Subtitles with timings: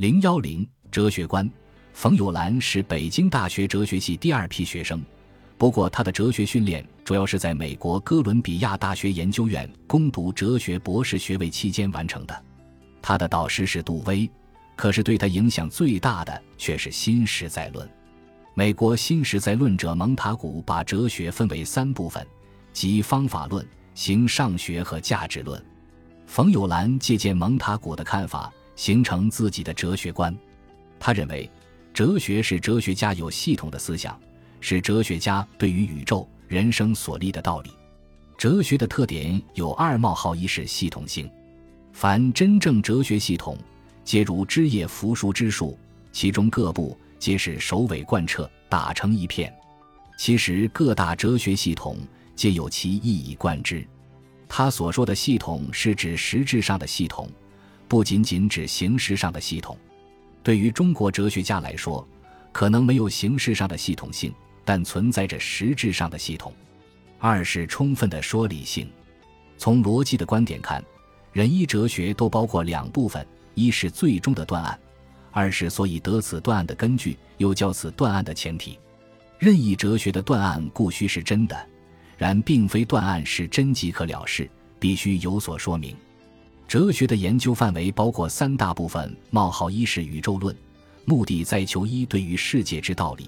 [0.00, 1.46] 零幺零哲学观，
[1.92, 5.04] 冯友兰是北京大学哲学系第二批学生，
[5.58, 12.44] 不过他的哲学训练主要是在美国哥伦比亚大学研究院攻读哲学博士学位期间完成的。
[13.02, 14.26] 他的导师是杜威，
[14.74, 17.86] 可是对他影响最大的却是新实在论。
[18.54, 22.26] 美国新实在论者蒙塔古把哲学分为三部分，
[22.72, 25.62] 即方法论、形上学和价值论。
[26.24, 28.50] 冯友兰借鉴蒙塔古的看法。
[28.80, 30.34] 形成自己的哲学观，
[30.98, 31.50] 他认为，
[31.92, 34.18] 哲学是哲学家有系统的思想，
[34.58, 37.70] 是哲学家对于宇宙、人生所立的道理。
[38.38, 41.30] 哲学的特点有二冒号一是系统性，
[41.92, 43.54] 凡真正哲学系统，
[44.02, 45.78] 皆如枝叶扶疏之树，
[46.10, 49.54] 其中各部皆是首尾贯彻，打成一片。
[50.16, 51.98] 其实各大哲学系统
[52.34, 53.86] 皆有其一以贯之。
[54.48, 57.28] 他所说的系统，是指实质上的系统。
[57.90, 59.76] 不仅仅指形式上的系统，
[60.44, 62.06] 对于中国哲学家来说，
[62.52, 64.32] 可能没有形式上的系统性，
[64.64, 66.54] 但存在着实质上的系统。
[67.18, 68.88] 二是充分的说理性。
[69.58, 70.80] 从逻辑的观点看，
[71.32, 74.78] 仁义哲学都包括两部分：一是最终的断案，
[75.32, 78.78] 二是所以得此断案的根据，又叫此断案的前提。
[79.36, 81.68] 任意哲学的断案固须是真的，
[82.16, 85.96] 然并非断案是真即可了事，必须有所说明。
[86.70, 90.56] 哲学的研究范围包括三大部分：冒号一是宇宙论，
[91.04, 93.24] 目的在求一对于世界之道理；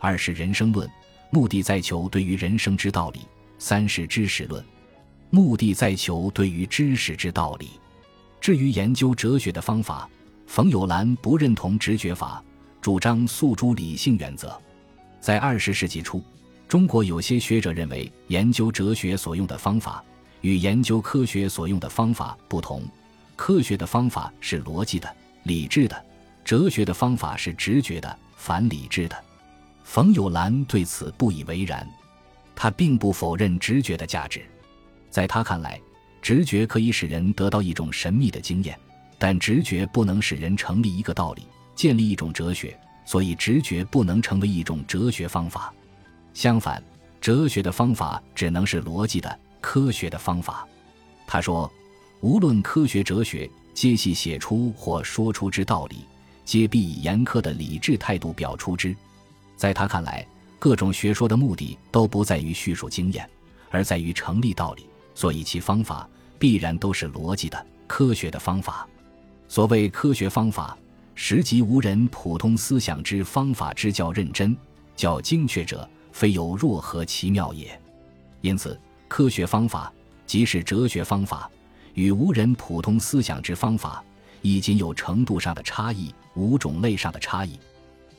[0.00, 0.90] 二是人生论，
[1.30, 3.20] 目的在求对于人生之道理；
[3.60, 4.60] 三是知识论，
[5.30, 7.68] 目的在求对于知识之道理。
[8.40, 10.10] 至于研究哲学的方法，
[10.48, 12.42] 冯友兰不认同直觉法，
[12.80, 14.60] 主张诉诸理性原则。
[15.20, 16.20] 在二十世纪初，
[16.66, 20.04] 中国有些学者认为，研究哲学所用的方法。
[20.40, 22.82] 与研究科学所用的方法不同，
[23.36, 25.96] 科学的方法是逻辑的、理智的；
[26.44, 29.16] 哲学的方法是直觉的、反理智的。
[29.84, 31.86] 冯友兰对此不以为然，
[32.54, 34.42] 他并不否认直觉的价值。
[35.10, 35.80] 在他看来，
[36.22, 38.78] 直觉可以使人得到一种神秘的经验，
[39.18, 45.72] 但直觉不能使人成立一个道理、建立一种哲学，所以直觉不能成为一种哲学方法。
[46.32, 46.82] 相反，
[47.20, 49.38] 哲学的方法只能是逻辑的。
[49.60, 50.66] 科学的方法，
[51.26, 51.70] 他说
[52.20, 56.04] ：“无论科学、哲学，皆系写出或说出之道理，
[56.44, 58.96] 皆必以严苛的理智态度表出之。”
[59.56, 60.26] 在他看来，
[60.58, 63.28] 各种学说的目的都不在于叙述经验，
[63.70, 68.88] 而在于成立道理，所以其方法必然都是逻辑的、科学的方法。
[69.46, 70.76] 所谓科学方法，
[71.14, 74.56] 实即无人普通思想之方法之较认真、
[74.96, 77.78] 较精确者，非有若何奇妙也。
[78.40, 78.78] 因此。
[79.10, 79.92] 科学方法
[80.24, 81.50] 即是哲学方法，
[81.94, 84.02] 与无人普通思想之方法，
[84.40, 87.58] 已仅有程度上的差异，无种类上的差异。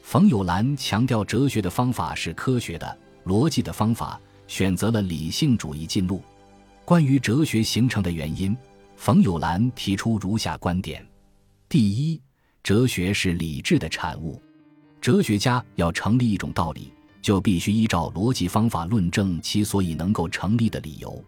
[0.01, 6.22] 冯友兰强调哲学的方法是科学的、逻辑的方法，选择了理性主义进路。
[6.84, 8.56] 关于哲学形成的原因，
[8.97, 11.07] 冯友兰提出如下观点：
[11.69, 12.22] 第一，
[12.63, 14.41] 哲学是理智的产物，
[15.00, 16.91] 哲学家要成立一种道理。
[17.21, 21.23] 就必须依照逻辑方法论证其所以能够成立的理由，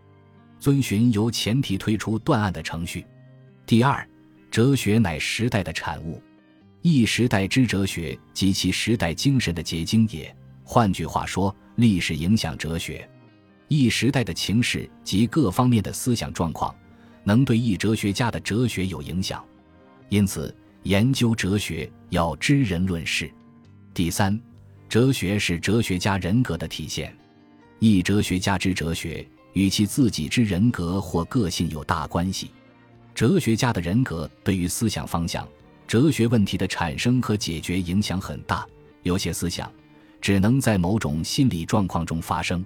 [0.60, 3.06] 遵循由前提推出断案的程序。
[3.66, 4.08] 第二，
[4.50, 6.22] 哲学乃时代的产物，
[6.82, 10.36] 一时代之哲学及其时代精神的结晶也。
[10.64, 13.08] 换句话说，历史影响哲学，
[13.68, 16.74] 一时代的情势及各方面的思想状况，
[17.24, 19.44] 能对一哲学家的哲学有影响。
[20.10, 23.32] 因此，研究哲学要知人论事。
[23.94, 24.42] 第三。
[24.94, 27.12] 哲学是哲学家人格的体现，
[27.80, 32.52] 一哲学家之哲学与其自己之人格或个性有大关系。
[33.16, 35.50] 哲学家的人格对于思想方向、
[35.88, 38.68] 哲学问题的产生和解决影响很大。
[39.02, 39.68] 有些思想
[40.22, 42.64] 只能在某种心理状况中发生。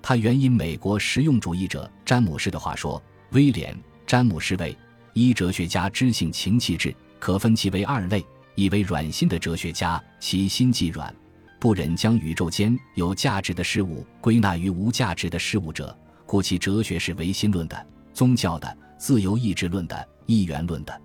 [0.00, 3.02] 他援引美国实用主义者詹姆士的话说
[3.34, 3.74] ：“威廉·
[4.06, 4.72] 詹姆士为
[5.14, 11.12] 一哲学家知性情气质，可分其为二类：一为软心的哲学家，其心既软。”
[11.58, 21.00] 不忍将宇宙间有价值的事物归纳于无价值的事物者，故其哲学是唯心论的、宗教的、自由意志论的、一元论的。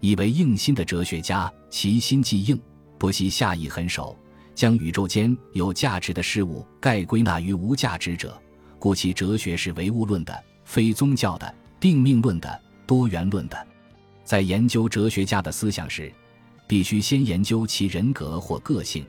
[0.00, 2.60] 以为硬心的哲学家，其心既硬，
[2.98, 4.16] 不惜下意狠手，
[4.54, 8.38] 将宇宙间有价值的事物概归纳于无价值者，
[8.78, 13.66] 故其哲学是唯物论的、非宗教的、定命论的、多元论的。
[14.24, 16.12] 在研究哲学家的思想时，
[16.66, 19.06] 必须先研究其人格或个性。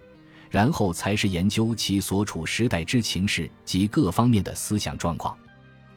[0.50, 5.38] 然后才是研究其所处时代之情势及各方面的思想状况。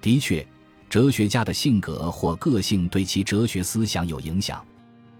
[0.00, 0.46] 的确，
[0.88, 4.64] 哲学家的性格或个性对其哲学思想有影响。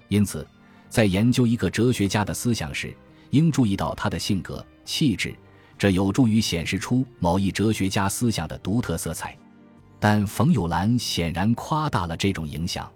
[0.09, 0.47] 因此，
[0.89, 2.97] 在研究一个哲学家的思想时，
[3.31, 5.35] 应注意到他的性格、气质，
[5.79, 9.37] 这有助于显示出某一哲学家思想的独特色彩。
[10.01, 12.91] 但冯友兰显然夸大了这种影响。